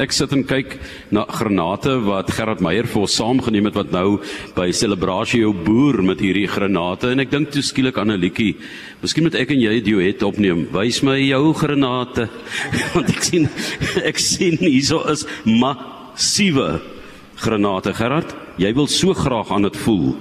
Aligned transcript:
Ek 0.00 0.14
sit 0.16 0.30
en 0.32 0.40
kyk 0.48 0.78
na 1.12 1.26
granate 1.28 1.98
wat 2.06 2.30
Gerard 2.32 2.62
Meyer 2.64 2.86
vir 2.88 3.02
ons 3.02 3.12
saamgeneem 3.18 3.66
het 3.68 3.74
wat 3.76 3.90
nou 3.92 4.22
by 4.56 4.70
Celebrasie 4.72 5.42
jou 5.42 5.50
boer 5.52 5.98
met 6.00 6.22
hierdie 6.24 6.46
granate 6.48 7.10
en 7.12 7.20
ek 7.20 7.28
dink 7.28 7.50
toe 7.52 7.60
skielik 7.60 7.98
aan 8.00 8.08
'n 8.08 8.16
liedjie. 8.16 8.56
Miskien 9.02 9.28
moet 9.28 9.36
ek 9.36 9.52
en 9.52 9.60
jy 9.60 9.74
'n 9.76 9.84
duet 9.84 10.22
opneem. 10.24 10.72
Wys 10.72 11.02
my 11.02 11.18
jou 11.20 11.52
granate. 11.52 12.30
Want 12.94 13.10
ek 13.10 13.22
sien 13.22 13.48
ek 14.10 14.16
sien 14.16 14.56
hierso 14.56 15.04
is 15.12 15.26
massiewe 15.44 16.80
granate 17.36 17.92
Gerard. 17.92 18.32
Jy 18.60 18.72
wil 18.76 18.86
so 18.86 19.14
graag 19.16 19.50
aan 19.52 19.62
dit 19.62 19.76
voel. 19.84 20.12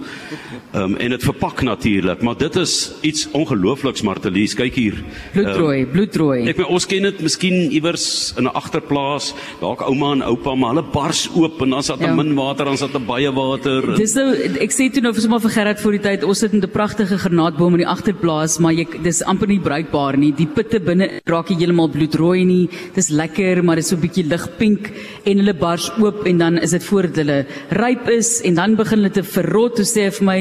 Ehm 0.71 0.83
um, 0.83 0.95
en 1.01 1.09
dit 1.09 1.23
verpak 1.23 1.61
natuurlik, 1.67 2.21
maar 2.21 2.37
dit 2.37 2.55
is 2.55 2.91
iets 3.01 3.25
ongeloofliks 3.35 4.01
Martelies. 4.07 4.53
Kyk 4.55 4.75
hier. 4.75 4.99
Bloedrooi, 5.33 5.81
um, 5.81 5.89
bloedrooi. 5.91 6.37
Ek 6.47 6.61
meen 6.61 6.69
ons 6.71 6.87
ken 6.87 7.03
dit 7.09 7.19
miskien 7.21 7.71
iewers 7.71 8.05
in 8.37 8.47
'n 8.47 8.53
agterplaas, 8.55 9.33
dalk 9.59 9.81
ouma 9.81 10.13
en 10.13 10.23
oupa, 10.23 10.55
maar 10.55 10.75
hulle 10.75 10.85
bars 10.93 11.27
oop 11.35 11.61
en 11.61 11.69
dan 11.75 11.83
sit 11.83 11.99
daar 11.99 12.15
ja. 12.15 12.15
min 12.15 12.35
water, 12.35 12.65
dan 12.65 12.77
sit 12.77 12.91
daar 12.91 13.05
baie 13.05 13.31
water. 13.31 13.95
Dis 13.97 14.15
nou 14.15 14.31
ek 14.63 14.71
sê 14.71 14.87
toe 14.93 15.01
nou 15.01 15.13
vir 15.13 15.21
sommer 15.21 15.41
vir 15.41 15.51
Gerard 15.51 15.81
voor 15.81 15.91
die 15.91 16.03
tyd, 16.07 16.23
ons 16.23 16.39
sit 16.39 16.53
in 16.53 16.61
'n 16.61 16.71
pragtige 16.71 17.17
granaatboom 17.17 17.73
in 17.73 17.83
die 17.83 17.91
agterplaas, 17.95 18.59
maar 18.59 18.71
jy 18.71 18.87
dis 19.03 19.21
amper 19.23 19.47
nie 19.47 19.59
bruikbaar 19.59 20.17
nie. 20.17 20.31
Die 20.31 20.47
pitte 20.47 20.79
binne 20.79 21.21
raak 21.25 21.49
nie 21.49 21.57
heeltemal 21.57 21.89
bloedrooi 21.89 22.45
nie. 22.45 22.69
Dis 22.95 23.09
lekker, 23.09 23.63
maar 23.63 23.75
dit 23.75 23.83
is 23.83 23.89
so 23.89 23.95
'n 23.95 24.01
bietjie 24.01 24.23
ligpink 24.23 24.91
en 25.25 25.37
hulle 25.37 25.53
bars 25.53 25.91
oop 25.99 26.25
en 26.25 26.37
dan 26.37 26.57
is 26.57 26.71
dit 26.71 26.83
voordat 26.83 27.15
hulle 27.15 27.45
ryp 27.69 28.07
is 28.09 28.20
is 28.21 28.39
en 28.47 28.59
dan 28.59 28.77
begin 28.79 29.01
hulle 29.01 29.13
te 29.13 29.25
verrot 29.25 29.79
toe 29.79 29.87
sê 29.87 30.07
vir 30.17 30.27
my 30.27 30.39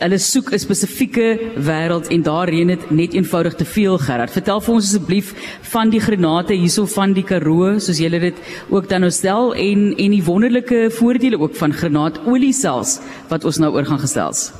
hulle 0.00 0.18
soek 0.18 0.52
'n 0.52 0.58
spesifieke 0.58 1.26
wêreld 1.68 2.08
en 2.14 2.22
daar 2.22 2.48
reën 2.48 2.68
dit 2.68 2.90
net 2.90 3.14
eenvoudig 3.14 3.54
te 3.54 3.64
veel 3.64 3.98
Gerard. 3.98 4.30
Vertel 4.30 4.60
vir 4.60 4.74
ons 4.74 4.84
asseblief 4.84 5.34
van 5.72 5.90
die 5.90 6.00
granate 6.00 6.54
hierso 6.54 6.86
van 6.86 7.12
die 7.12 7.22
Karoo 7.22 7.78
soos 7.78 7.98
julle 7.98 8.20
dit 8.20 8.36
ook 8.70 8.88
dan 8.88 9.00
nou 9.00 9.10
stel 9.10 9.54
en 9.54 9.94
en 9.96 10.10
die 10.10 10.24
wonderlike 10.24 10.90
voordele 10.90 11.38
ook 11.38 11.54
van 11.54 11.72
granaatolie 11.72 12.52
selfs 12.52 13.00
wat 13.28 13.44
ons 13.44 13.58
nou 13.58 13.72
oor 13.72 13.84
gaan 13.84 14.00
gesels. 14.00 14.52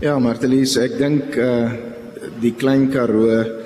Ja, 0.00 0.18
Martelies, 0.18 0.76
ek 0.76 0.98
dink 0.98 1.36
uh 1.36 1.70
die 2.40 2.54
klein 2.54 2.90
Karoo 2.90 3.61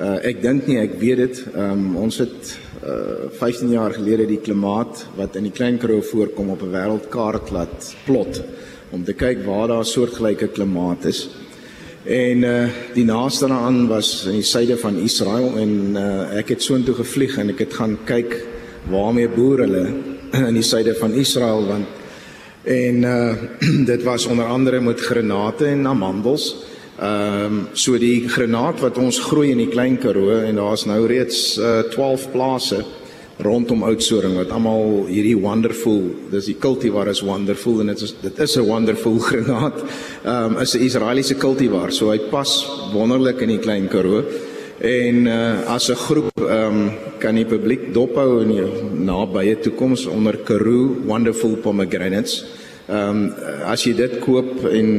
uh 0.00 0.16
ek 0.28 0.42
dink 0.42 0.66
nie 0.68 0.78
ek 0.82 0.98
weet 1.00 1.20
dit. 1.22 1.38
Um 1.56 1.96
ons 1.96 2.18
het 2.20 2.52
uh, 2.84 3.30
15 3.38 3.70
jaar 3.72 3.94
gelede 3.96 4.26
die 4.28 4.42
klimaat 4.44 5.06
wat 5.16 5.36
in 5.40 5.48
die 5.48 5.54
Klein 5.54 5.78
Karoo 5.80 6.02
voorkom 6.04 6.50
op 6.52 6.62
'n 6.62 6.72
wêreldkaart 6.74 7.50
laat 7.50 7.94
plot 8.04 8.42
om 8.92 9.04
te 9.04 9.12
kyk 9.12 9.44
waar 9.46 9.68
daar 9.68 9.84
soortgelyke 9.84 10.48
klimaat 10.48 11.04
is. 11.04 11.28
En 12.04 12.44
uh 12.44 12.68
die 12.94 13.04
naaste 13.04 13.48
daaraan 13.48 13.88
was 13.88 14.26
in 14.26 14.38
die 14.38 14.42
suide 14.42 14.76
van 14.76 14.96
Israel 14.96 15.56
en 15.58 15.96
uh 15.96 16.38
ek 16.38 16.48
het 16.48 16.62
soontoe 16.62 16.94
gevlieg 16.94 17.38
en 17.38 17.50
ek 17.50 17.58
het 17.58 17.74
gaan 17.74 17.98
kyk 18.04 18.36
waarmee 18.90 19.28
boer 19.28 19.64
hulle 19.64 19.86
in 20.32 20.54
die 20.54 20.62
suide 20.62 20.94
van 20.94 21.12
Israel 21.14 21.66
want 21.66 21.86
en 22.64 23.02
uh 23.02 23.34
dit 23.92 24.02
was 24.02 24.26
onder 24.26 24.44
andere 24.44 24.80
met 24.80 25.00
granate 25.00 25.66
en 25.66 25.86
amandels. 25.86 26.75
Ehm 26.96 27.44
um, 27.44 27.56
so 27.76 27.98
die 28.00 28.24
granaat 28.24 28.80
wat 28.80 28.96
ons 28.96 29.18
groei 29.20 29.50
in 29.52 29.58
die 29.60 29.68
Klein 29.68 29.98
Karoo 30.00 30.38
en 30.40 30.56
daar's 30.56 30.86
nou 30.88 31.02
reeds 31.06 31.58
uh, 31.60 31.82
12 31.92 32.30
plase 32.32 32.78
rondom 33.44 33.82
Oudtshoorn 33.84 34.38
wat 34.38 34.54
almal 34.56 35.04
hierdie 35.10 35.36
wonderful, 35.36 36.00
dis 36.32 36.48
die 36.48 36.56
cultivar 36.56 37.10
is 37.12 37.20
wonderful 37.20 37.82
en 37.82 37.92
dit 37.92 38.00
is 38.00 38.14
dit 38.22 38.40
is 38.40 38.56
'n 38.56 38.64
wonderful 38.64 39.18
granaat. 39.28 39.84
Ehm 40.24 40.56
um, 40.56 40.58
is 40.62 40.74
'n 40.74 40.86
Israeliese 40.88 41.36
cultivar, 41.36 41.92
so 41.92 42.10
hy 42.10 42.18
pas 42.30 42.66
wonderlik 42.94 43.42
in 43.42 43.48
die 43.48 43.60
Klein 43.60 43.88
Karoo. 43.88 44.24
En 44.80 45.26
uh, 45.26 45.68
as 45.68 45.90
'n 45.90 45.96
groep 45.96 46.32
ehm 46.40 46.80
um, 46.80 46.90
kan 47.18 47.34
die 47.34 47.44
publiek 47.44 47.92
dophou 47.92 48.40
in 48.40 48.48
die 48.48 48.64
nabye 49.04 49.60
toekoms 49.60 50.06
onder 50.06 50.36
Karoo 50.36 50.96
Wonderful 51.04 51.56
Pomegranates. 51.56 52.44
Ehm 52.86 53.08
um, 53.10 53.34
as 53.66 53.82
jy 53.82 53.96
dit 53.98 54.12
koop 54.22 54.62
en 54.70 54.90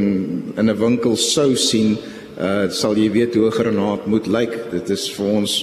in 0.60 0.70
'n 0.70 0.78
winkel 0.78 1.16
sou 1.16 1.56
sien, 1.56 1.96
uh 2.36 2.68
sal 2.70 2.98
jy 3.00 3.10
weet 3.12 3.36
hoe 3.36 3.48
'n 3.48 3.58
granaat 3.60 4.08
moet 4.08 4.28
lyk. 4.28 4.72
Dit 4.72 4.90
is 4.90 5.08
vir 5.16 5.26
ons 5.26 5.54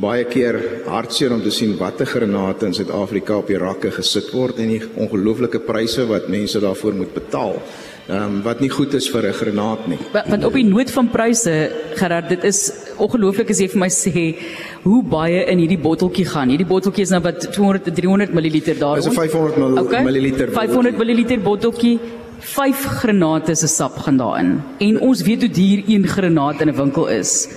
baie 0.00 0.24
keer 0.26 0.56
hartseer 0.90 1.32
om 1.34 1.42
te 1.42 1.52
sien 1.54 1.76
watter 1.78 2.06
granate 2.06 2.66
in 2.66 2.74
Suid-Afrika 2.74 3.36
op 3.38 3.50
die 3.50 3.58
rakke 3.60 3.92
gesit 3.94 4.32
word 4.34 4.58
en 4.62 4.72
die 4.74 4.80
ongelooflike 4.82 5.60
pryse 5.68 6.06
wat 6.10 6.26
mense 6.32 6.60
daarvoor 6.62 6.96
moet 6.98 7.12
betaal. 7.14 7.60
Ehm 8.04 8.22
um, 8.22 8.40
wat 8.44 8.58
nie 8.60 8.68
goed 8.68 8.92
is 8.94 9.06
vir 9.08 9.28
'n 9.28 9.32
granaat 9.32 9.86
nie. 9.88 9.98
Want 10.12 10.44
op 10.44 10.52
die 10.52 10.64
noot 10.64 10.90
van 10.90 11.08
pryse, 11.10 11.70
Gerard, 11.94 12.28
dit 12.28 12.44
is 12.44 12.72
ongelooflik 12.98 13.50
as 13.50 13.60
jy 13.60 13.68
vir 13.68 13.80
my 13.80 13.88
sê 13.88 14.36
hoe 14.82 15.02
baie 15.02 15.46
in 15.46 15.58
hierdie 15.58 15.78
botteltjie 15.78 16.26
gaan. 16.26 16.48
Hierdie 16.48 16.66
botteltjie 16.66 17.02
is 17.02 17.10
nou 17.10 17.22
wat 17.22 17.40
200 17.52 17.94
300 17.94 18.34
ml 18.34 18.78
daar. 18.78 18.96
Dis 18.96 19.06
'n 19.06 19.14
500 19.14 19.56
ml 19.56 19.78
okay. 19.78 20.02
ml. 20.02 20.50
500 20.52 20.98
ml 20.98 21.40
botteltjie. 21.42 21.98
5 22.40 22.84
granate 23.00 23.54
se 23.54 23.66
sap 23.66 23.96
gaan 23.96 24.16
daarin. 24.16 24.60
En 24.78 25.00
ons 25.00 25.22
weet 25.22 25.40
hoe 25.40 25.50
duur 25.50 25.82
een 25.86 26.06
granaat 26.06 26.60
in 26.60 26.68
'n 26.68 26.76
winkel 26.76 27.08
is. 27.08 27.48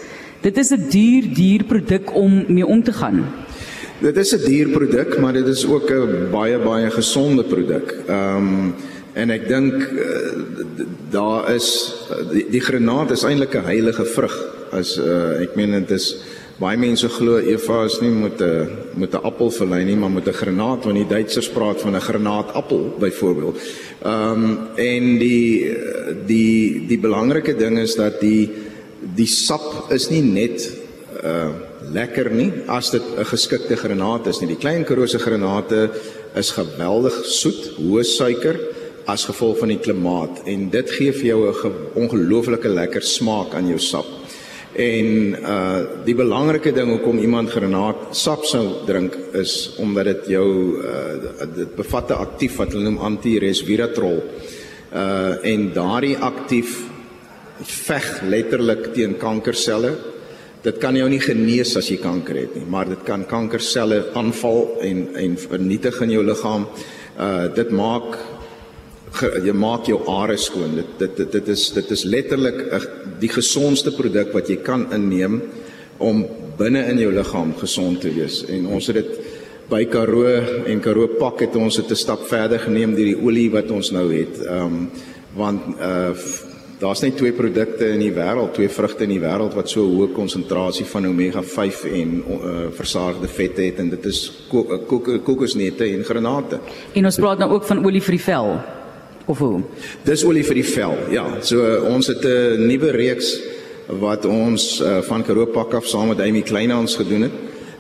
Dit 0.42 0.58
is 0.58 0.70
'n 0.70 0.90
duur 0.90 1.24
duur 1.34 1.64
produk 1.64 2.16
om 2.16 2.46
mee 2.48 2.66
om 2.66 2.84
te 2.84 2.94
gaan. 2.94 3.26
Dit 4.00 4.18
is 4.18 4.32
'n 4.32 4.46
duur 4.46 4.70
produk, 4.70 5.20
maar 5.20 5.34
dit 5.34 5.48
is 5.48 5.66
ook 5.66 5.90
'n 5.90 6.30
baie 6.32 6.58
baie 6.58 6.90
gesonde 6.90 7.44
produk. 7.44 7.96
Ehm 8.08 8.38
um, 8.38 8.74
En 9.18 9.34
ek 9.34 9.48
dink 9.50 9.74
uh, 9.74 10.86
daar 11.10 11.48
is 11.56 11.68
die, 12.30 12.46
die 12.54 12.62
granaat 12.62 13.12
is 13.16 13.26
eintlik 13.26 13.56
'n 13.58 13.66
heilige 13.66 14.06
vrug. 14.06 14.36
As 14.72 14.98
uh, 15.02 15.42
ek 15.42 15.56
meen 15.58 15.74
dit 15.74 15.92
is 15.96 16.22
baie 16.62 16.78
mense 16.78 17.10
glo 17.10 17.38
Eva 17.38 17.84
is 17.86 17.98
nie 18.02 18.12
met 18.14 18.42
'n 18.42 18.70
met 18.94 19.14
'n 19.14 19.26
appel 19.26 19.50
verlei 19.50 19.84
nie, 19.86 19.96
maar 19.96 20.12
met 20.12 20.28
'n 20.28 20.38
granaat 20.42 20.86
want 20.86 20.98
die 21.02 21.08
Duitsers 21.10 21.50
praat 21.50 21.82
van 21.82 21.96
'n 21.96 22.08
granaatappel 22.10 22.96
byvoorbeeld. 23.00 23.58
Ehm 24.04 24.44
um, 24.44 24.58
en 24.76 25.18
die 25.18 25.74
die 26.26 26.86
die 26.88 27.00
belangrike 27.00 27.56
ding 27.56 27.80
is 27.80 27.96
dat 27.96 28.22
die 28.22 28.52
die 29.02 29.30
sap 29.30 29.92
is 29.92 30.10
nie 30.10 30.22
net 30.22 30.68
uh 31.24 31.54
lekker 31.88 32.28
nie 32.34 32.52
as 32.68 32.90
dit 32.92 33.02
'n 33.02 33.24
geskikte 33.24 33.78
granaat 33.78 34.28
is 34.28 34.42
nie. 34.42 34.48
Die 34.48 34.60
klein 34.60 34.84
korose 34.84 35.20
granate 35.20 35.90
is 36.36 36.52
geweldig 36.52 37.14
soet, 37.26 37.78
hoë 37.78 38.04
suiker 38.04 38.60
as 39.08 39.26
gevolg 39.26 39.60
van 39.60 39.70
die 39.70 39.80
klimaat 39.80 40.42
en 40.46 40.70
dit 40.70 40.90
gee 40.92 41.12
vir 41.12 41.26
jou 41.26 41.42
'n 41.48 41.74
ongelooflike 41.96 42.68
lekker 42.68 43.02
smaak 43.02 43.54
aan 43.54 43.68
jou 43.68 43.80
sap. 43.80 44.06
En 44.76 45.08
uh 45.42 45.80
die 46.06 46.16
belangrike 46.16 46.74
ding 46.74 46.90
hoekom 46.90 47.20
iemand 47.20 47.50
granaat 47.50 47.96
sap 48.12 48.44
sou 48.46 48.86
drink 48.86 49.16
is 49.34 49.74
omdat 49.78 50.06
dit 50.06 50.28
jou 50.36 50.50
uh 50.84 51.46
dit 51.56 51.76
bevat 51.76 52.12
'n 52.12 52.22
aktief 52.28 52.58
wat 52.58 52.72
hulle 52.72 52.84
noem 52.84 52.98
antiresveratrol. 52.98 54.24
Uh 54.94 55.36
en 55.44 55.72
daardie 55.74 56.18
aktief 56.18 56.87
veg 57.64 58.22
letterlik 58.30 58.94
teen 58.94 59.18
kankerselle. 59.18 59.96
Dit 60.64 60.80
kan 60.82 60.96
jou 60.98 61.08
nie 61.10 61.22
genees 61.22 61.76
as 61.80 61.90
jy 61.92 62.00
kanker 62.02 62.36
het 62.42 62.56
nie, 62.58 62.66
maar 62.66 62.90
dit 62.90 63.04
kan 63.06 63.26
kankerselle 63.30 64.04
aanval 64.18 64.78
en 64.82 65.06
en 65.16 65.38
vernietig 65.38 66.02
in 66.02 66.16
jou 66.18 66.24
liggaam. 66.26 66.68
Uh 67.18 67.48
dit 67.56 67.72
maak 67.72 68.18
jy 69.46 69.54
maak 69.56 69.88
jou 69.88 70.02
are 70.12 70.38
skoon. 70.38 70.76
Dit 70.76 70.98
dit 71.00 71.16
dit, 71.18 71.32
dit 71.32 71.48
is 71.54 71.70
dit 71.74 71.92
is 71.92 72.04
letterlik 72.06 72.62
die 73.22 73.32
gesondste 73.32 73.94
produk 73.96 74.34
wat 74.36 74.50
jy 74.50 74.60
kan 74.62 74.88
inneem 74.94 75.42
om 75.98 76.26
binne 76.58 76.84
in 76.92 77.00
jou 77.02 77.12
liggaam 77.14 77.54
gesond 77.58 78.02
te 78.02 78.12
wees. 78.14 78.44
En 78.50 78.68
ons 78.78 78.88
het 78.90 78.98
dit 79.00 79.18
by 79.70 79.84
Karoo 79.92 80.64
en 80.68 80.82
Karoo 80.82 81.18
Pak 81.20 81.44
het 81.46 81.56
ons 81.56 81.76
dit 81.76 81.92
'n 81.92 81.96
stap 81.96 82.28
verder 82.28 82.60
geneem 82.60 82.96
deur 82.96 83.06
die 83.06 83.22
olie 83.22 83.50
wat 83.52 83.72
ons 83.72 83.92
nou 83.92 84.12
het. 84.14 84.40
Ehm 84.46 84.66
um, 84.66 84.90
want 85.36 85.62
uh 85.80 86.14
daar's 86.80 87.02
net 87.02 87.18
twee 87.18 87.34
produkte 87.34 87.88
in 87.90 88.02
die 88.02 88.12
wêreld, 88.14 88.54
twee 88.54 88.70
vrugte 88.70 89.06
in 89.08 89.16
die 89.16 89.22
wêreld 89.22 89.56
wat 89.58 89.70
so 89.72 89.86
hoë 89.88 90.12
konsentrasie 90.14 90.86
van 90.86 91.10
omega 91.10 91.42
5 91.42 91.84
en 91.90 92.16
uh 92.38 92.56
versadigde 92.78 93.28
vette 93.28 93.66
het 93.66 93.80
en 93.82 93.90
dit 93.90 94.06
is 94.06 94.22
kokosnette 94.50 95.88
en 95.88 96.04
granate. 96.06 96.60
En 96.94 97.10
ons 97.10 97.20
praat 97.24 97.42
nou 97.42 97.52
ook 97.56 97.66
van 97.66 97.86
olie 97.86 98.02
vir 98.02 98.18
die 98.18 98.24
vel 98.28 98.54
of 99.26 99.42
hoe? 99.44 99.62
Dis 100.06 100.24
olie 100.24 100.46
vir 100.46 100.62
die 100.62 100.68
vel. 100.68 100.96
Ja, 101.12 101.26
so 101.42 101.64
uh, 101.66 101.84
ons 101.90 102.08
het 102.14 102.24
'n 102.24 102.68
nuwe 102.68 102.92
reeks 102.92 103.34
wat 103.88 104.26
ons 104.26 104.82
uh, 104.82 105.02
van 105.02 105.24
Karoopak 105.24 105.74
af 105.74 105.88
saam 105.88 106.08
met 106.08 106.22
Amy 106.22 106.42
Kleinhans 106.42 106.96
gedoen 106.96 107.22
het. 107.22 107.38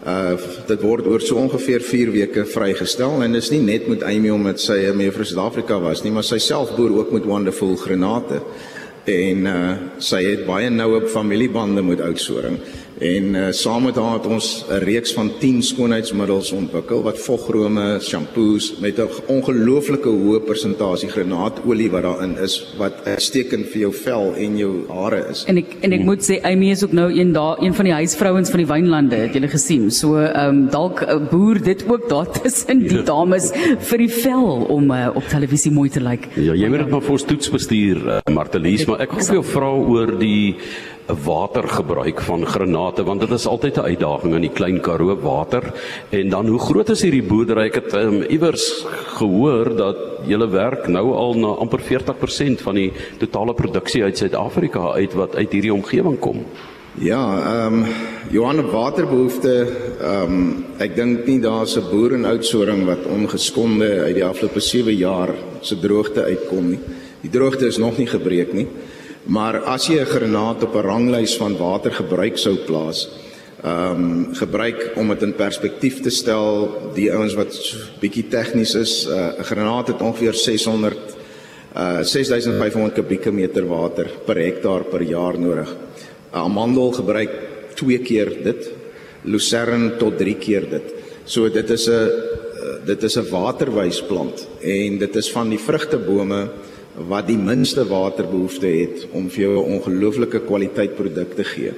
Uh 0.07 0.37
dit 0.67 0.81
word 0.81 1.05
oor 1.05 1.21
so 1.21 1.35
ongeveer 1.35 1.81
4 1.81 2.11
weke 2.11 2.45
vrygestel 2.45 3.23
en 3.23 3.31
dis 3.31 3.49
nie 3.51 3.61
net 3.61 3.87
met 3.87 4.03
Amy 4.03 4.29
omdat 4.29 4.59
sy 4.59 4.89
'n 4.89 4.97
mevrou 4.97 5.25
Suid-Afrika 5.25 5.79
was 5.79 6.03
nie, 6.03 6.11
maar 6.11 6.23
sy 6.23 6.37
self 6.37 6.75
boer 6.75 6.97
ook 6.97 7.11
met 7.11 7.25
wonderful 7.25 7.75
granate 7.75 8.41
en 9.07 9.45
uh 9.47 9.75
sy 10.03 10.19
het 10.25 10.43
baie 10.47 10.69
noue 10.69 11.07
familiebande 11.11 11.83
met 11.85 12.01
Oudtshoorn 12.03 12.59
En 12.97 13.35
uh, 13.35 13.47
saam 13.53 13.83
met 13.83 13.95
haar 13.95 14.13
het 14.17 14.25
ons 14.25 14.65
'n 14.69 14.81
reeks 14.81 15.13
van 15.13 15.31
10 15.39 15.61
skoonheidsmiddels 15.61 16.51
ontwikkel 16.51 17.03
wat 17.03 17.19
vogrome, 17.19 17.99
shampoos 18.01 18.73
met 18.79 18.97
'n 18.97 19.09
ongelooflike 19.27 20.09
hoë 20.09 20.39
persentasie 20.39 21.09
granaatolie 21.09 21.91
wat 21.91 22.01
daarin 22.01 22.37
is 22.37 22.73
wat 22.77 22.93
uitstekend 23.05 23.67
vir 23.67 23.79
jou 23.79 23.93
vel 23.93 24.33
en 24.35 24.57
jou 24.57 24.73
hare 24.89 25.27
is. 25.29 25.43
En 25.47 25.57
ek 25.57 25.75
en 25.81 25.93
ek 25.93 26.01
moet 26.01 26.29
sê 26.29 26.41
Amy 26.41 26.71
is 26.71 26.83
ook 26.83 26.91
nou 26.91 27.19
een 27.19 27.31
daar 27.33 27.61
een 27.61 27.73
van 27.73 27.85
die 27.85 27.93
huisvrouens 27.93 28.49
van 28.49 28.57
die 28.57 28.67
wynlande, 28.67 29.15
het 29.15 29.33
julle 29.33 29.47
gesien. 29.47 29.91
So 29.91 30.17
ehm 30.17 30.49
um, 30.49 30.69
dalk 30.69 31.01
uh, 31.01 31.29
boer 31.29 31.61
dit 31.61 31.85
ook 31.87 32.09
daar 32.09 32.41
tussen 32.41 32.79
die 32.79 33.03
dames 33.03 33.51
vir 33.79 33.97
die 33.97 34.11
vel 34.11 34.65
om 34.69 34.91
uh, 34.91 35.09
op 35.13 35.23
televisie 35.23 35.71
mooi 35.71 35.89
te 35.89 36.01
lyk. 36.01 36.27
Ja, 36.35 36.53
jy 36.53 36.67
moet 36.67 36.79
dit 36.79 36.89
maar 36.89 37.01
vir 37.01 37.11
ons 37.11 37.23
toets 37.23 37.49
bestuur, 37.49 37.97
uh, 38.07 38.33
Martelies, 38.33 38.85
maar 38.85 38.99
ek 38.99 39.11
wil 39.11 39.25
vir 39.25 39.33
jou 39.33 39.43
vra 39.43 39.69
oor 39.69 40.19
die 40.19 40.57
watergebruik 41.07 42.21
van 42.21 42.45
granate 42.45 43.03
want 43.03 43.19
dit 43.19 43.31
is 43.31 43.47
altyd 43.47 43.77
'n 43.77 43.89
uitdaging 43.91 44.35
in 44.35 44.41
die 44.41 44.57
klein 44.59 44.79
Karoo 44.81 45.15
water 45.15 45.73
en 46.09 46.29
dan 46.29 46.47
hoe 46.47 46.59
groot 46.59 46.89
is 46.89 47.01
hierdie 47.01 47.23
boerdery 47.23 47.65
ek 47.67 47.75
het 47.75 47.93
um, 47.93 48.21
iewers 48.21 48.85
gehoor 49.17 49.75
dat 49.75 49.97
julle 50.25 50.49
werk 50.49 50.87
nou 50.87 51.13
al 51.13 51.33
na 51.33 51.47
amper 51.47 51.79
40% 51.79 52.61
van 52.61 52.75
die 52.75 52.91
totale 53.19 53.53
produksie 53.53 54.03
uit 54.03 54.17
Suid-Afrika 54.17 54.91
uit 54.91 55.13
wat 55.13 55.35
uit 55.35 55.51
hierdie 55.51 55.73
omgewing 55.73 56.19
kom 56.19 56.43
Ja, 56.99 57.21
ehm 57.45 57.73
um, 57.73 57.85
Johan 58.29 58.69
waterbehoefte 58.71 59.67
ehm 60.01 60.23
um, 60.23 60.65
ek 60.81 60.95
dink 60.95 61.27
nie 61.27 61.39
daar's 61.39 61.77
'n 61.77 61.89
boer 61.91 62.13
in 62.13 62.25
Oudtshoorn 62.25 62.85
wat 62.85 63.05
ongeskonde 63.05 64.01
uit 64.01 64.15
die 64.15 64.25
afgelope 64.25 64.59
7 64.59 64.95
jaar 64.95 65.29
se 65.61 65.79
droogte 65.79 66.23
uitkom 66.23 66.69
nie. 66.69 66.79
Die 67.21 67.29
droogte 67.29 67.67
is 67.67 67.77
nog 67.77 67.97
nie 67.97 68.07
gebreek 68.07 68.53
nie. 68.53 68.67
Maar 69.27 69.59
as 69.67 69.87
jy 69.87 69.99
'n 69.99 70.05
granaat 70.05 70.63
op 70.63 70.75
'n 70.75 70.87
ranglys 70.87 71.35
van 71.35 71.57
watergebruik 71.57 72.37
sou 72.37 72.55
plaas, 72.55 73.09
ehm 73.63 73.91
um, 73.91 74.35
gebruik 74.35 74.91
om 74.95 75.07
dit 75.07 75.21
in 75.21 75.35
perspektief 75.35 76.01
te 76.01 76.09
stel, 76.09 76.69
die 76.93 77.11
ouens 77.11 77.33
wat 77.33 77.51
bietjie 77.99 78.27
tegnies 78.27 78.75
is, 78.75 79.07
uh, 79.07 79.13
'n 79.13 79.39
uh, 79.39 79.43
granaat 79.43 79.87
het 79.87 80.01
ongeveer 80.01 80.33
600 80.33 80.97
uh 81.75 81.99
6500 82.01 82.93
kubieke 82.93 83.31
meter 83.31 83.67
water 83.67 84.09
per 84.25 84.35
hektaar 84.35 84.83
per 84.83 85.01
jaar 85.01 85.39
nodig. 85.39 85.75
'n 86.33 86.37
Amandel 86.37 86.91
gebruik 86.91 87.31
2 87.75 87.99
keer 87.99 88.43
dit, 88.43 88.71
lucern 89.23 89.97
tot 89.97 90.17
3 90.17 90.35
keer 90.35 90.69
dit. 90.69 90.93
So 91.25 91.49
dit 91.49 91.69
is 91.69 91.87
'n 91.87 91.91
uh, 91.91 92.09
dit 92.85 93.03
is 93.03 93.17
'n 93.17 93.29
waterwysplant 93.29 94.47
en 94.61 94.97
dit 94.97 95.15
is 95.15 95.31
van 95.31 95.49
die 95.49 95.59
vrugtebome 95.59 96.49
wat 97.05 97.27
die 97.29 97.37
minste 97.37 97.85
waterbehoefte 97.85 98.67
het 98.67 99.07
om 99.13 99.29
vir 99.29 99.41
jou 99.41 99.53
'n 99.57 99.73
ongelooflike 99.77 100.39
kwaliteit 100.39 100.95
produk 100.95 101.35
te 101.35 101.43
gee. 101.43 101.71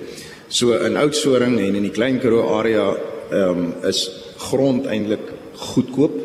So 0.47 0.71
in 0.71 0.97
Oudtshoorn 0.97 1.59
en 1.59 1.75
in 1.75 1.83
die 1.83 1.91
Klein 1.91 2.19
Karoo 2.19 2.57
area 2.57 2.95
ehm 3.31 3.49
um, 3.49 3.73
is 3.83 4.09
grond 4.37 4.85
eintlik 4.85 5.33
goedkoop, 5.53 6.15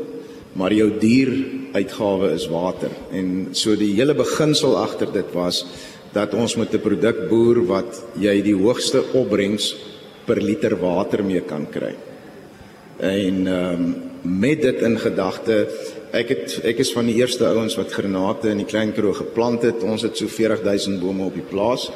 maar 0.53 0.73
jou 0.73 0.91
duur 0.99 1.45
uitgawe 1.73 2.33
is 2.33 2.47
water. 2.47 2.91
En 3.11 3.49
so 3.53 3.77
die 3.77 3.95
hele 3.95 4.15
beginsel 4.15 4.77
agter 4.77 5.13
dit 5.13 5.33
was 5.33 5.67
dat 6.13 6.35
ons 6.35 6.57
met 6.57 6.73
'n 6.73 6.81
produk 6.81 7.29
boer 7.29 7.67
wat 7.67 8.03
jy 8.17 8.43
die 8.43 8.55
hoogste 8.55 9.03
opbrengs 9.13 9.77
per 10.25 10.41
liter 10.41 10.77
water 10.81 11.25
mee 11.25 11.41
kan 11.41 11.67
kry. 11.71 11.95
En 12.99 13.47
ehm 13.47 13.73
um, 13.73 13.95
met 14.23 14.63
dit 14.63 14.81
in 14.83 14.99
gedagte 14.99 15.69
Ek 16.15 16.29
het 16.31 16.53
ek 16.63 16.79
is 16.85 16.93
van 16.95 17.09
die 17.11 17.17
eerste 17.19 17.49
ouens 17.49 17.75
wat 17.75 17.91
granate 17.91 18.53
in 18.53 18.61
die 18.63 18.69
klein 18.71 18.93
kroeg 18.95 19.19
geplant 19.19 19.65
het. 19.67 19.83
Ons 19.83 20.05
het 20.07 20.15
so 20.15 20.31
40000 20.31 21.01
bome 21.03 21.27
op 21.27 21.35
die 21.35 21.43
plaas 21.43 21.89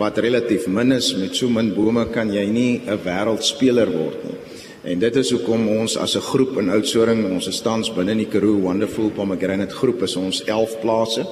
wat 0.00 0.20
relatief 0.22 0.64
min 0.70 0.94
is. 0.96 1.10
Met 1.18 1.36
so 1.36 1.50
min 1.52 1.74
bome 1.76 2.06
kan 2.14 2.32
jy 2.32 2.46
nie 2.48 2.80
'n 2.86 2.98
wêreldspeler 3.04 3.90
word 3.92 4.24
nie. 4.24 4.38
En 4.82 4.98
dit 4.98 5.16
is 5.16 5.30
hoekom 5.30 5.68
ons 5.68 5.96
as 5.96 6.16
'n 6.16 6.20
groep 6.20 6.56
in 6.58 6.70
Oudtshoorn, 6.70 7.32
ons 7.32 7.48
is 7.48 7.60
tans 7.60 7.92
binne 7.92 8.16
die 8.16 8.30
Karoo 8.32 8.60
Wonderful 8.60 9.10
Pomegranate 9.10 9.74
groep 9.74 10.02
is 10.02 10.16
ons 10.16 10.42
11 10.44 10.80
plase. 10.80 11.26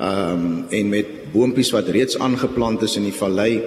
Ehm 0.00 0.32
um, 0.32 0.64
en 0.70 0.88
met 0.88 1.32
boontjies 1.32 1.70
wat 1.70 1.88
reeds 1.88 2.18
aangeplant 2.18 2.82
is 2.82 2.96
in 2.96 3.04
die 3.04 3.12
vallei 3.12 3.62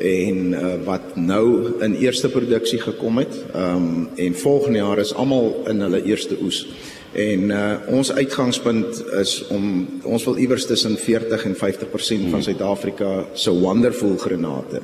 en 0.00 0.52
uh, 0.52 0.74
wat 0.84 1.16
nou 1.16 1.72
in 1.84 1.94
eerste 1.94 2.28
produksie 2.28 2.80
gekom 2.80 3.18
het. 3.18 3.36
Ehm 3.52 3.76
um, 3.76 4.08
en 4.16 4.34
volgende 4.34 4.78
jaar 4.78 4.98
is 4.98 5.14
almal 5.14 5.62
in 5.68 5.80
hulle 5.80 6.02
eerste 6.02 6.36
oes. 6.42 6.66
En 7.12 7.40
uh, 7.50 7.76
ons 7.90 8.12
uitgangspunt 8.12 9.04
is 9.20 9.46
om 9.50 9.88
ons 10.02 10.24
wil 10.24 10.36
iewers 10.36 10.66
tussen 10.66 10.96
40 10.96 11.44
en 11.44 11.56
50% 11.56 12.30
van 12.30 12.42
Suid-Afrika 12.42 13.24
se 13.32 13.50
wonderful 13.50 14.16
granate 14.16 14.80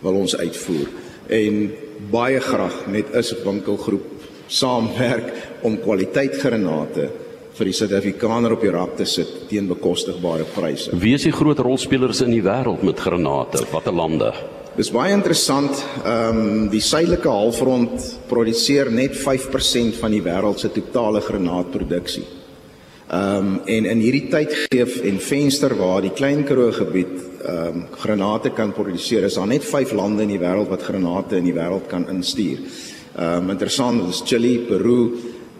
wil 0.00 0.14
ons 0.20 0.36
uitvoer 0.36 0.88
en 1.26 1.70
baie 2.10 2.40
graag 2.40 2.86
met 2.86 3.06
'n 3.12 3.44
winkelgroep 3.44 4.06
saamwerk 4.46 5.32
om 5.62 5.80
kwaliteit 5.80 6.36
granate 6.36 7.10
vir 7.54 7.64
die 7.64 7.72
Suid-Afrikaner 7.72 8.52
op 8.52 8.60
die 8.60 8.70
rak 8.70 8.96
te 8.96 9.04
sit 9.04 9.48
teen 9.48 9.68
bekostigbare 9.70 10.44
pryse. 10.54 10.90
Wie 10.98 11.14
is 11.14 11.22
die 11.22 11.32
groot 11.32 11.58
rolspelers 11.58 12.20
in 12.20 12.30
die 12.30 12.42
wêreld 12.42 12.82
met 12.82 13.00
granate? 13.00 13.64
Watter 13.72 13.94
lande? 13.94 14.32
Dis 14.74 14.88
baie 14.90 15.12
interessant. 15.14 15.70
Ehm 16.02 16.38
um, 16.38 16.62
die 16.66 16.82
suidelike 16.82 17.30
halfrond 17.30 17.92
produseer 18.26 18.88
net 18.90 19.14
5% 19.14 20.00
van 20.00 20.10
die 20.10 20.22
wêreld 20.22 20.58
se 20.58 20.70
totale 20.74 21.20
granaatproduksie. 21.22 22.24
Ehm 23.06 23.36
um, 23.36 23.60
en 23.70 23.86
in 23.86 24.00
hierdie 24.02 24.24
tydgeef 24.32 24.96
en 25.06 25.20
venster 25.22 25.76
waar 25.78 26.00
die 26.02 26.10
klein 26.10 26.42
Karoo 26.48 26.72
gebied 26.74 27.12
ehm 27.44 27.68
um, 27.68 27.84
granate 28.00 28.50
kan 28.50 28.72
produseer, 28.74 29.28
is 29.28 29.38
daar 29.38 29.46
net 29.46 29.62
5 29.64 29.92
lande 29.94 30.26
in 30.26 30.32
die 30.34 30.42
wêreld 30.42 30.72
wat 30.72 30.82
granate 30.82 31.38
in 31.38 31.46
die 31.46 31.54
wêreld 31.54 31.86
kan 31.86 32.08
instuur. 32.10 32.58
Ehm 33.14 33.44
um, 33.44 33.50
interessant, 33.54 34.02
dis 34.08 34.24
Chili, 34.26 34.58
Peru, 34.58 35.12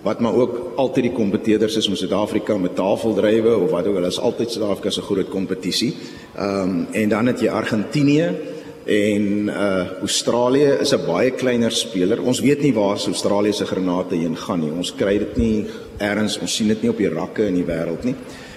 wat 0.02 0.20
maar 0.20 0.34
ook 0.34 0.72
altyd 0.76 1.06
die 1.06 1.14
kompeteerders 1.14 1.76
is 1.76 1.88
met 1.88 2.02
Suid-Afrika 2.02 2.58
met 2.58 2.74
tafeldrywe 2.74 3.54
of 3.58 3.70
wat 3.70 3.86
ook 3.86 4.02
al, 4.02 4.10
is 4.10 4.18
altyd 4.18 4.50
Suid-Afrika 4.50 4.90
se 4.90 5.06
groot 5.06 5.30
kompetisie. 5.30 5.94
Ehm 6.34 6.74
um, 6.74 6.86
en 6.90 7.08
dan 7.08 7.26
het 7.26 7.40
jy 7.40 7.48
Argentinië 7.48 8.53
En 8.84 9.48
uh 9.48 10.00
Australië 10.00 10.76
is 10.80 10.92
'n 10.92 11.06
baie 11.06 11.30
kleiner 11.30 11.72
speler. 11.72 12.22
Ons 12.22 12.40
weet 12.40 12.62
nie 12.62 12.74
waar 12.74 12.96
Australië 12.96 13.52
se 13.52 13.66
granate 13.66 14.14
heen 14.14 14.36
gaan 14.36 14.60
nie. 14.60 14.70
Ons 14.70 14.94
kry 14.94 15.18
dit 15.18 15.36
nie 15.36 15.66
eers, 15.98 16.38
ons 16.38 16.54
sien 16.54 16.68
dit 16.68 16.82
nie 16.82 16.90
op 16.90 16.98
die 16.98 17.08
rakke 17.08 17.46
in 17.46 17.54
die 17.54 17.64
wêreld 17.64 18.04
nie. 18.04 18.14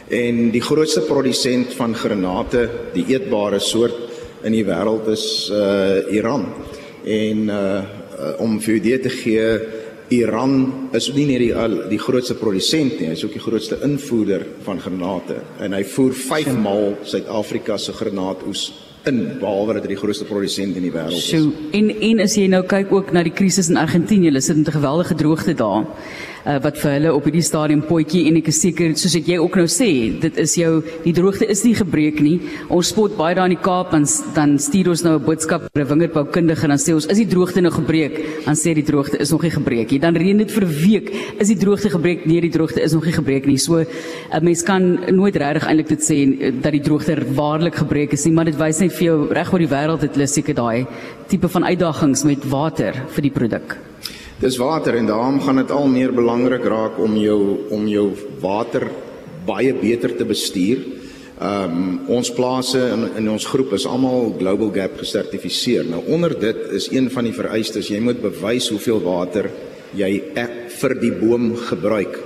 En 0.09 0.51
die 0.51 0.61
grootste 0.61 1.01
produsent 1.01 1.73
van 1.73 1.95
granate, 1.95 2.69
die 2.93 3.05
eetbare 3.07 3.59
soort 3.59 3.95
in 4.43 4.51
die 4.51 4.65
wêreld 4.65 5.07
is 5.07 5.49
uh 5.53 6.11
Iran. 6.11 6.45
En 7.03 7.49
uh, 7.49 7.83
uh 8.19 8.41
om 8.41 8.59
vir 8.59 8.75
julle 8.75 8.99
te 8.99 9.09
gee, 9.09 9.59
Iran 10.09 10.89
is 10.93 11.13
nie 11.13 11.25
net 11.25 11.39
die 11.39 11.89
die 11.89 11.99
grootste 11.99 12.35
produsent 12.35 12.99
nie, 12.99 13.07
hy 13.07 13.13
is 13.13 13.23
ook 13.23 13.33
die 13.33 13.43
grootste 13.43 13.79
invoerder 13.83 14.45
van 14.63 14.79
granate 14.79 15.41
en 15.59 15.73
hy 15.73 15.83
voer 15.83 16.13
5 16.13 16.53
maal 16.63 16.95
Suid-Afrika 17.03 17.77
se 17.77 17.93
granaatoes 17.93 18.71
in 19.07 19.39
behalwe 19.39 19.73
dat 19.73 19.85
dit 19.87 19.95
die 19.95 19.99
grootste 19.99 20.25
produsent 20.25 20.75
in 20.75 20.85
die 20.85 20.91
wêreld 20.91 21.17
is. 21.17 21.29
So 21.29 21.51
en 21.77 21.91
en 22.09 22.23
as 22.23 22.35
jy 22.35 22.47
nou 22.51 22.63
kyk 22.67 22.91
ook 22.91 23.11
na 23.15 23.23
die 23.23 23.33
krisis 23.33 23.69
in 23.71 23.77
Argentinië, 23.77 24.31
hulle 24.31 24.41
sit 24.41 24.57
met 24.57 24.67
'n 24.67 24.77
geweldige 24.79 25.15
droogte 25.15 25.53
daar 25.53 25.85
uh, 26.45 26.57
wat 26.63 26.77
vir 26.81 26.91
hulle 26.97 27.13
op 27.13 27.27
hierdie 27.27 27.45
stadium 27.45 27.81
potjie 27.87 28.27
en 28.29 28.37
ek 28.37 28.51
is 28.51 28.61
seker 28.61 28.95
soos 28.99 29.15
ek 29.19 29.27
jy 29.31 29.37
ook 29.41 29.57
nou 29.59 29.67
sê, 29.71 29.89
dit 30.21 30.37
is 30.37 30.55
jou 30.59 30.81
die 31.03 31.13
droogte 31.15 31.47
is 31.49 31.63
nie 31.65 31.75
gebreek 31.77 32.21
nie. 32.23 32.37
Ons 32.69 32.91
spot 32.93 33.17
baie 33.17 33.35
daar 33.37 33.49
in 33.49 33.55
die 33.55 33.63
Kaap 33.63 33.91
dan 33.91 34.05
dan 34.35 34.57
stuur 34.61 34.91
ons 34.93 35.03
nou 35.03 35.15
'n 35.17 35.25
boodskap 35.25 35.67
vir 35.73 35.83
'n 35.83 35.89
wingerdboukundige 35.91 36.63
en 36.63 36.69
dan 36.75 36.81
sê 36.81 36.93
ons 36.93 37.05
is 37.05 37.17
die 37.17 37.27
droogte 37.27 37.61
nou 37.61 37.71
gebreek? 37.71 38.45
Dan 38.45 38.55
sê 38.55 38.73
die 38.73 38.83
droogte 38.83 39.17
is 39.19 39.31
nog 39.31 39.43
nie 39.43 39.51
gebreek 39.51 39.91
nie. 39.91 39.99
Dan 39.99 40.15
reën 40.15 40.37
dit 40.37 40.51
vir 40.51 40.63
'n 40.63 40.73
week, 40.83 41.07
is 41.39 41.47
die 41.47 41.57
droogte 41.57 41.89
gebreek? 41.89 42.25
Nee, 42.25 42.41
die 42.41 42.51
droogte 42.51 42.81
is 42.81 42.93
nog 42.93 43.05
nie 43.05 43.13
gebreek 43.13 43.45
nie. 43.45 43.57
So 43.57 43.79
'n 43.79 44.43
mens 44.43 44.63
kan 44.63 44.99
nooit 45.15 45.35
regtig 45.35 45.67
eintlik 45.67 45.87
dit 45.87 46.01
sê 46.01 46.17
uh, 46.27 46.51
dat 46.61 46.71
die 46.71 46.81
droogte 46.81 47.15
waarlik 47.35 47.75
gebreek 47.75 48.13
is 48.13 48.25
nie, 48.25 48.33
maar 48.33 48.45
dit 48.45 48.57
wys 48.57 48.79
net 48.79 48.93
vir 48.93 49.05
jou 49.05 49.33
reg 49.33 49.53
oor 49.53 49.59
die 49.59 49.67
wêreld 49.67 50.01
het 50.01 50.15
hulle 50.15 50.27
seker 50.27 50.53
daai 50.53 50.87
tipe 51.27 51.47
van 51.47 51.63
uitdagings 51.63 52.23
met 52.23 52.49
water 52.49 52.93
vir 53.15 53.21
die 53.21 53.31
produk. 53.31 53.77
Dis 54.37 54.59
water 54.61 54.93
en 54.93 55.07
daarom 55.09 55.39
gaan 55.41 55.57
dit 55.57 55.71
al 55.73 55.87
meer 55.89 56.11
belangrik 56.13 56.61
raak 56.69 56.99
om 57.01 57.15
jou 57.17 57.39
om 57.73 57.87
jou 57.89 58.11
water 58.37 58.83
baie 59.47 59.71
beter 59.73 60.11
te 60.13 60.27
bestuur. 60.29 60.83
Ehm 61.41 61.77
um, 61.77 61.95
ons 62.19 62.29
plase 62.37 62.77
in 62.93 63.07
in 63.17 63.29
ons 63.33 63.47
groep 63.49 63.73
is 63.73 63.87
almal 63.89 64.35
Global 64.37 64.69
Gap 64.75 64.99
gesertifiseer. 65.01 65.89
Nou 65.89 66.03
onder 66.13 66.37
dit 66.39 66.59
is 66.77 66.89
een 66.91 67.09
van 67.09 67.25
die 67.25 67.33
vereistes 67.33 67.89
jy 67.89 67.97
moet 67.99 68.21
bewys 68.21 68.69
hoeveel 68.69 69.01
water 69.01 69.49
jy 69.97 70.11
e, 70.35 70.45
vir 70.69 70.95
die 71.01 71.13
boom 71.17 71.55
gebruik. 71.71 72.21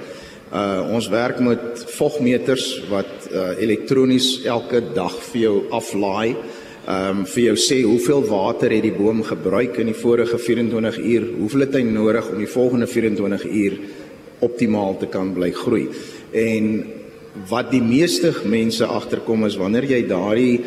Uh 0.51 0.91
ons 0.91 1.07
werk 1.07 1.39
met 1.39 1.85
vogmeters 1.95 2.81
wat 2.89 3.31
uh 3.31 3.53
elektronies 3.63 4.43
elke 4.43 4.83
dag 4.93 5.15
vir 5.31 5.41
jou 5.41 5.57
aflaai 5.71 6.35
ehm 6.91 7.19
um, 7.21 7.25
vir 7.29 7.43
jou 7.43 7.57
sê 7.61 7.81
hoeveel 7.85 8.23
water 8.27 8.73
het 8.73 8.83
die 8.83 8.95
boom 8.95 9.21
gebruik 9.23 9.77
in 9.79 9.91
die 9.91 9.95
vorige 9.95 10.37
24 10.37 10.97
uur, 10.99 11.27
hoeveel 11.39 11.63
het 11.63 11.75
hy 11.77 11.83
nodig 11.87 12.31
om 12.31 12.39
die 12.41 12.49
volgende 12.51 12.87
24 12.89 13.45
uur 13.45 13.77
optimaal 14.43 14.97
te 14.99 15.07
kan 15.13 15.29
bly 15.33 15.51
groei. 15.55 15.85
En 16.35 16.65
wat 17.47 17.69
die 17.71 17.83
meeste 17.83 18.33
mense 18.43 18.85
agterkom 18.85 19.45
is 19.47 19.55
wanneer 19.61 19.87
jy 19.87 20.01
daardie 20.09 20.57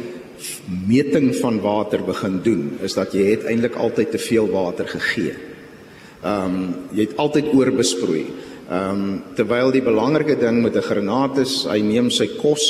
meting 0.89 1.35
van 1.43 1.61
water 1.61 2.05
begin 2.07 2.41
doen, 2.47 2.65
is 2.83 2.97
dat 2.97 3.13
jy 3.13 3.27
het 3.35 3.45
eintlik 3.51 3.77
altyd 3.77 4.15
te 4.15 4.23
veel 4.23 4.49
water 4.55 4.89
gegee. 4.97 5.35
Ehm 6.23 6.57
um, 6.57 6.75
jy 6.95 7.09
het 7.09 7.19
altyd 7.21 7.53
oorbesproei. 7.53 8.25
Ehm 8.71 9.05
um, 9.05 9.23
terwyl 9.37 9.75
die 9.75 9.85
belangrike 9.85 10.39
ding 10.41 10.63
met 10.63 10.77
'n 10.77 10.89
granaat 10.89 11.39
is, 11.39 11.67
hy 11.69 11.81
neem 11.83 12.11
sy 12.11 12.31
kos, 12.41 12.65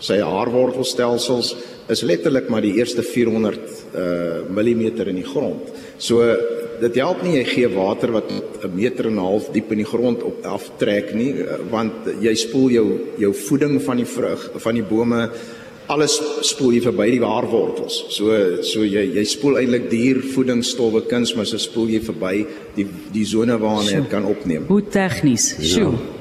sy 0.00 0.20
haarwortelstelsels 0.20 1.56
is 1.88 2.02
letterlik 2.02 2.48
maar 2.48 2.64
die 2.64 2.76
eerste 2.78 3.02
400 3.02 3.58
uh 3.94 4.46
millimeter 4.48 5.08
in 5.08 5.20
die 5.20 5.26
grond. 5.26 5.68
So 5.98 6.24
dit 6.80 6.98
help 7.00 7.22
nie 7.22 7.36
jy 7.38 7.44
gee 7.44 7.68
water 7.74 8.12
wat 8.14 8.30
'n 8.30 8.74
meter 8.74 9.06
en 9.06 9.16
'n 9.16 9.24
half 9.24 9.50
diep 9.52 9.72
in 9.72 9.78
die 9.78 9.90
grond 9.92 10.22
op 10.22 10.44
aftrek 10.44 11.14
nie 11.14 11.34
want 11.70 12.06
jy 12.20 12.34
spoel 12.34 12.70
jou 12.70 12.88
jou 13.18 13.32
voeding 13.34 13.82
van 13.82 13.96
die 13.96 14.06
vrug 14.06 14.50
van 14.56 14.74
die 14.74 14.82
bome 14.82 15.30
alles 15.88 16.20
spoel 16.44 16.72
jy 16.72 16.82
verby 16.84 17.10
die 17.10 17.20
waarwortels. 17.20 18.04
So 18.12 18.62
so 18.62 18.84
jy 18.84 19.14
jy 19.16 19.24
spoel 19.24 19.58
eintlik 19.58 19.88
diervoedingsstowwe 19.90 21.06
kunsmis 21.08 21.56
spoel 21.62 21.88
jy 21.88 22.00
verby 22.00 22.46
die 22.76 22.86
die 23.12 23.24
sone 23.24 23.58
waarin 23.58 24.02
dit 24.02 24.10
kan 24.10 24.24
opneem. 24.24 24.66
Hoe 24.68 24.82
tegnies? 24.82 25.56
Sjoe. 25.60 25.92
Ja. 25.92 26.17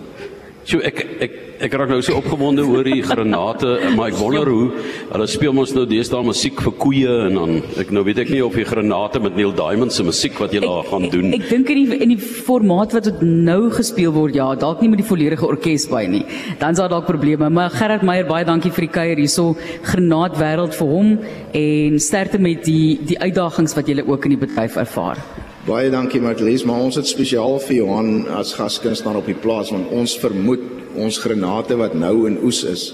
So 0.67 0.81
ek 0.83 0.97
ek 1.23 1.35
ek 1.63 1.75
raak 1.79 1.87
nou 1.87 2.01
so 2.03 2.17
opgewonde 2.19 2.65
oor 2.67 2.83
die 2.83 2.99
granate, 2.99 3.69
maar 3.95 4.09
ek 4.11 4.17
wonder 4.19 4.49
hoe 4.51 4.65
hulle 5.13 5.27
speel 5.31 5.55
mos 5.55 5.71
nou 5.71 5.85
deesdae 5.87 6.19
musiek 6.27 6.59
vir 6.65 6.75
koeie 6.81 7.13
en 7.29 7.39
dan 7.39 7.53
ek 7.79 7.93
nou 7.95 8.03
weet 8.03 8.19
ek 8.25 8.33
nie 8.33 8.41
of 8.43 8.57
die 8.59 8.65
granate 8.67 9.21
met 9.23 9.39
Neil 9.39 9.55
Diamond 9.55 9.95
se 9.95 10.03
musiek 10.03 10.35
wat 10.43 10.51
jy 10.51 10.65
daar 10.65 10.83
gaan 10.91 11.07
doen. 11.13 11.31
Ek, 11.31 11.47
ek 11.47 11.55
dink 11.55 11.71
in 11.71 11.79
die 11.79 12.01
in 12.03 12.13
die 12.17 12.19
formaat 12.19 12.97
wat 12.97 13.07
dit 13.07 13.23
nou 13.23 13.71
gespeel 13.77 14.11
word, 14.19 14.35
ja, 14.35 14.51
dalk 14.59 14.83
nie 14.83 14.91
met 14.91 14.99
die 14.99 15.07
volledige 15.07 15.47
orkes 15.47 15.87
by 15.87 16.03
nie. 16.11 16.25
Dan 16.59 16.75
daar 16.75 16.91
dalk 16.97 17.07
probleme, 17.07 17.47
maar 17.47 17.71
Gerard 17.71 18.03
Meyer 18.03 18.27
baie 18.27 18.43
dankie 18.43 18.75
vir 18.75 18.89
die 18.89 18.93
kuier 18.99 19.23
hierso. 19.23 19.53
Granaat 19.87 20.35
wêreld 20.35 20.75
vir 20.75 20.95
hom 20.97 21.15
en 21.55 22.01
sterkte 22.11 22.43
met 22.43 22.67
die 22.67 22.99
die 23.07 23.21
uitdagings 23.23 23.79
wat 23.79 23.87
jy 23.87 24.03
ook 24.03 24.27
in 24.27 24.35
die 24.35 24.43
bedryf 24.43 24.75
ervaar. 24.83 25.23
Baie 25.67 25.89
dankie 25.91 26.21
Marlies, 26.23 26.61
maar 26.63 26.79
ons 26.79 26.95
het 26.95 27.09
spesiaal 27.09 27.57
vir 27.59 27.81
Johan 27.81 28.21
as 28.37 28.53
gaskunstenaar 28.55 29.17
op 29.19 29.25
die 29.27 29.35
plaas 29.35 29.67
want 29.73 29.89
ons 29.91 30.13
vermoed 30.21 30.61
ons 30.95 31.17
granate 31.19 31.75
wat 31.75 31.97
nou 31.99 32.21
in 32.29 32.37
oes 32.39 32.61
is 32.63 32.85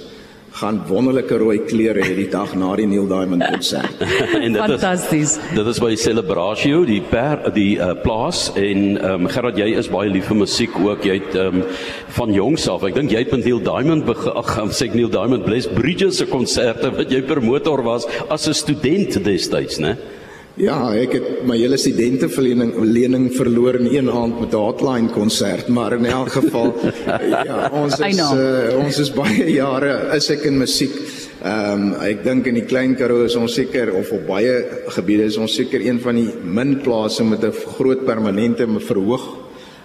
gaan 0.58 0.80
wonderlike 0.90 1.38
rooi 1.38 1.60
kleure 1.70 2.02
hê 2.02 2.16
die 2.18 2.26
dag 2.34 2.56
na 2.58 2.72
die 2.78 2.88
Neil 2.90 3.06
Diamond 3.10 3.46
konsert. 3.46 4.02
en 4.46 4.58
dit 4.58 4.58
Fantasties. 4.58 5.36
is 5.38 5.54
Dit 5.54 5.70
is 5.70 5.82
by 5.84 5.92
Celebratio, 6.02 6.82
die 6.90 6.98
per 7.12 7.44
die 7.54 7.76
uh, 7.78 7.92
plaas 8.02 8.48
en 8.58 8.98
ehm 8.98 9.28
um, 9.28 9.30
Gerard 9.36 9.62
jy 9.62 9.70
is 9.78 9.92
baie 9.94 10.10
lief 10.10 10.32
vir 10.32 10.42
musiek 10.42 10.74
ook. 10.82 11.06
Jy 11.06 11.20
het 11.20 11.38
ehm 11.38 11.62
um, 11.62 11.68
van 12.18 12.34
jongs 12.34 12.66
af, 12.74 12.88
ek 12.90 12.98
dink 12.98 13.14
jy 13.14 13.22
het 13.22 13.38
met 13.38 13.46
Neil 13.46 13.62
Diamond 13.70 14.10
ag 14.34 14.52
sê 14.74 14.90
Neil 14.98 15.14
Diamond 15.14 15.46
Bless 15.46 15.70
Bridges 15.78 16.24
se 16.24 16.30
konserte 16.34 16.90
wat 16.98 17.14
jy 17.14 17.22
promotor 17.30 17.86
was 17.86 18.10
as 18.34 18.50
'n 18.50 18.58
student 18.64 19.22
destyds, 19.30 19.78
né? 19.78 19.94
Ja, 20.54 20.76
ek 20.94 21.16
het 21.18 21.30
my 21.50 21.56
hele 21.58 21.80
studenteverlening 21.82 22.76
lening 22.86 23.32
verloor 23.34 23.80
in 23.80 23.88
een 23.90 24.10
aand 24.10 24.38
met 24.38 24.54
'n 24.54 24.62
hotline 24.62 25.10
konsert, 25.10 25.68
maar 25.68 25.94
in 25.94 26.06
elk 26.06 26.30
geval 26.30 26.74
ja, 27.50 27.70
ons 27.74 27.98
is 27.98 28.20
uh, 28.22 28.78
ons 28.78 29.00
is 29.00 29.10
baie 29.10 29.50
jare 29.50 30.14
is 30.14 30.30
ek 30.30 30.46
in 30.46 30.58
musiek. 30.58 30.94
Ehm 31.42 31.82
um, 31.82 32.02
ek 32.06 32.24
dink 32.24 32.46
in 32.46 32.54
die 32.54 32.68
Klein 32.70 32.94
Karoo 32.96 33.26
is 33.26 33.36
ons 33.36 33.54
seker 33.54 33.96
of 33.98 34.12
op 34.12 34.28
baie 34.28 34.54
gebiede 34.94 35.26
is 35.26 35.38
ons 35.38 35.56
seker 35.56 35.82
een 35.82 36.00
van 36.00 36.16
die 36.22 36.30
min 36.44 36.82
plase 36.86 37.24
met 37.24 37.44
'n 37.44 37.52
groot 37.74 38.06
permanente 38.06 38.68
verhoog 38.68 39.26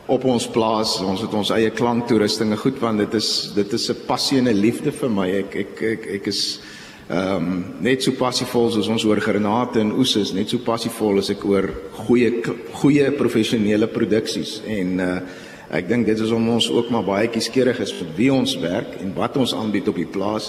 op 0.06 0.24
ons 0.24 0.46
plaas. 0.48 1.00
Ons 1.00 1.22
het 1.22 1.32
ons 1.32 1.50
eie 1.50 1.70
klanktoerusting, 1.70 2.52
goed 2.58 2.78
want 2.80 2.98
dit 2.98 3.14
is 3.14 3.52
dit 3.54 3.72
is 3.72 3.88
'n 3.88 4.04
passie 4.06 4.38
en 4.38 4.48
'n 4.48 4.60
liefde 4.60 4.92
vir 4.92 5.10
my. 5.10 5.28
Ek 5.30 5.56
ek 5.56 5.82
ek, 5.82 6.06
ek 6.14 6.26
is 6.26 6.60
Ehm 7.08 7.36
um, 7.36 7.60
net 7.80 8.02
so 8.04 8.12
passievol 8.12 8.66
soos 8.68 8.88
ons 8.92 9.04
oor 9.08 9.20
granate 9.24 9.80
en 9.80 9.94
oes 9.96 10.10
is, 10.20 10.34
net 10.36 10.50
so 10.52 10.60
passievol 10.60 11.22
as 11.22 11.30
ek 11.32 11.44
oor 11.48 11.70
goeie 12.04 12.42
goeie 12.82 13.06
professionele 13.16 13.88
produksies. 13.88 14.58
En 14.68 14.98
uh 15.00 15.20
ek 15.68 15.84
dink 15.84 16.06
dit 16.08 16.20
is 16.24 16.30
om 16.32 16.46
ons 16.48 16.70
ook 16.72 16.86
maar 16.88 17.04
baie 17.04 17.28
kieskeurig 17.28 17.80
is 17.84 17.90
vir 17.92 18.06
wie 18.16 18.28
ons 18.32 18.54
werk 18.60 18.94
en 19.02 19.10
wat 19.12 19.34
ons 19.36 19.52
aanbied 19.52 19.88
op 19.92 19.98
die 20.00 20.06
plaas, 20.08 20.46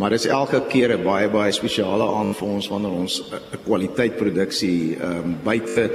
maar 0.00 0.14
dit 0.14 0.22
is 0.24 0.30
elke 0.32 0.62
keer 0.68 0.96
'n 0.96 1.04
baie 1.04 1.28
baie 1.28 1.52
spesiale 1.52 2.04
aan 2.04 2.32
vir 2.34 2.48
ons 2.48 2.68
wanneer 2.68 2.94
ons 3.02 3.20
'n 3.32 3.64
kwaliteit 3.64 4.16
produksie 4.16 4.96
ehm 4.96 5.16
um, 5.24 5.36
buite 5.44 5.90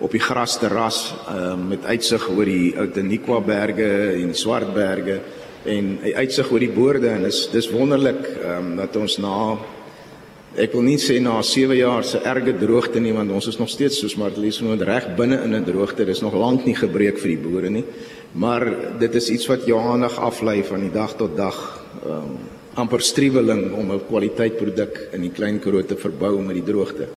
op 0.00 0.10
die 0.10 0.20
grasterras 0.20 1.12
ehm 1.28 1.52
um, 1.52 1.68
met 1.68 1.84
uitsig 1.84 2.28
oor 2.28 2.44
die 2.44 2.72
Outeniqua 2.76 3.40
berge 3.40 4.16
en 4.22 4.34
Swartberge 4.34 5.20
en 5.68 5.98
hy 6.02 6.12
uitsig 6.24 6.52
oor 6.52 6.62
die 6.64 6.72
boorde 6.72 7.10
en 7.12 7.26
is 7.28 7.46
dis 7.52 7.68
wonderlik 7.72 8.22
um, 8.44 8.72
dat 8.78 8.96
ons 8.96 9.18
na 9.22 9.34
ek 10.58 10.72
wil 10.74 10.86
nie 10.86 10.98
sê 10.98 11.18
na 11.22 11.36
7 11.44 11.76
jaar 11.78 12.06
se 12.06 12.20
erge 12.26 12.54
droogte 12.58 13.02
nie 13.02 13.12
want 13.14 13.30
ons 13.34 13.50
is 13.52 13.58
nog 13.60 13.70
steeds 13.70 14.00
soos 14.00 14.16
Marlies 14.18 14.60
genoem 14.62 14.80
reg 14.88 15.10
binne 15.18 15.42
in 15.44 15.54
'n 15.54 15.64
droogte 15.64 16.06
dis 16.08 16.22
nog 16.24 16.34
lank 16.34 16.64
nie 16.66 16.74
gebreek 16.74 17.18
vir 17.18 17.30
die 17.36 17.42
boere 17.42 17.70
nie. 17.70 17.84
Maar 18.34 18.98
dit 18.98 19.14
is 19.14 19.30
iets 19.30 19.46
wat 19.48 19.66
Johannig 19.66 20.18
aflei 20.18 20.62
van 20.62 20.80
die 20.80 20.92
dag 20.92 21.16
tot 21.16 21.36
dag 21.36 21.56
um, 22.04 22.38
amper 22.74 23.00
striweling 23.00 23.72
om 23.72 23.92
'n 23.92 24.06
kwaliteit 24.08 24.56
produk 24.56 25.08
in 25.12 25.22
die 25.22 25.32
klein 25.32 25.60
Karoo 25.60 25.82
te 25.82 25.96
verbou 25.96 26.40
met 26.42 26.54
die 26.54 26.72
droogte 26.72 27.17